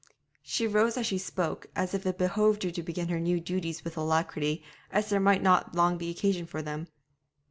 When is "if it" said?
1.93-2.17